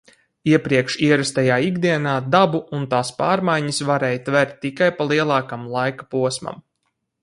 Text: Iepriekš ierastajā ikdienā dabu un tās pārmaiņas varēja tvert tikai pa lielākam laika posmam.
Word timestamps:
Iepriekš 0.53 0.95
ierastajā 1.07 1.57
ikdienā 1.65 2.15
dabu 2.37 2.63
un 2.79 2.89
tās 2.95 3.13
pārmaiņas 3.21 3.83
varēja 3.91 4.25
tvert 4.31 4.61
tikai 4.67 4.93
pa 4.99 5.11
lielākam 5.13 5.73
laika 5.79 6.13
posmam. 6.17 6.65